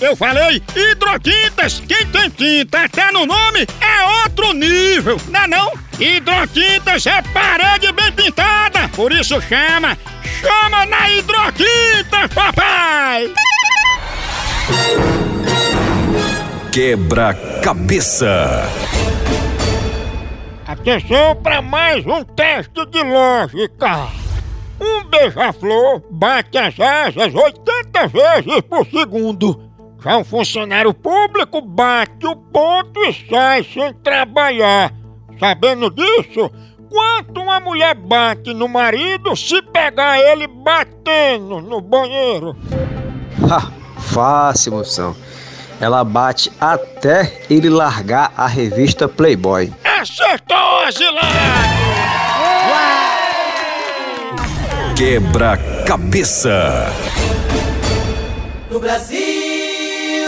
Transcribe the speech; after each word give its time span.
Eu 0.00 0.14
falei 0.14 0.62
hidrotintas. 0.76 1.82
Quem 1.86 2.06
tem 2.06 2.30
tinta 2.30 2.84
até 2.84 3.10
no 3.10 3.26
nome 3.26 3.66
é 3.80 4.22
outro 4.22 4.52
nível, 4.52 5.20
não 5.28 5.40
é 5.40 5.46
não? 5.48 5.72
Hidrotintas 5.98 7.04
é 7.06 7.20
parede 7.22 7.90
bem 7.92 8.12
pintada, 8.12 8.88
por 8.90 9.12
isso 9.12 9.40
chama, 9.42 9.98
chama 10.40 10.86
na 10.86 11.10
hidrotinta, 11.10 12.28
papai! 12.32 13.32
Quebra-cabeça. 16.72 18.62
Atenção 20.64 21.34
para 21.42 21.60
mais 21.60 22.06
um 22.06 22.22
teste 22.22 22.86
de 22.86 23.02
lógica. 23.02 24.06
Um 24.80 25.02
beija-flor 25.04 26.00
bate 26.08 26.56
as 26.56 26.78
asas 26.78 27.34
80 27.34 28.06
vezes 28.06 28.60
por 28.68 28.86
segundo. 28.86 29.67
Já 30.02 30.16
um 30.16 30.24
funcionário 30.24 30.94
público 30.94 31.60
bate 31.60 32.26
o 32.26 32.36
ponto 32.36 33.00
e 33.04 33.12
sai 33.28 33.64
sem 33.64 33.92
trabalhar. 33.94 34.92
Sabendo 35.40 35.90
disso, 35.90 36.50
quanto 36.88 37.40
uma 37.40 37.58
mulher 37.58 37.94
bate 37.94 38.54
no 38.54 38.68
marido 38.68 39.36
se 39.36 39.60
pegar 39.60 40.18
ele 40.20 40.46
batendo 40.46 41.60
no 41.60 41.80
banheiro? 41.80 42.56
Ha, 43.50 43.72
fácil, 44.00 44.72
moção. 44.72 45.16
Ela 45.80 46.04
bate 46.04 46.50
até 46.60 47.42
ele 47.50 47.68
largar 47.68 48.32
a 48.36 48.46
revista 48.46 49.08
Playboy. 49.08 49.72
Acertou, 49.84 50.80
Azilado! 50.86 51.26
Quebra-cabeça. 54.96 56.92
No 58.68 58.80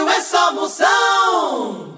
Brasil 0.01 0.09
é 0.09 0.21
só 0.21 0.53
moção. 0.53 1.90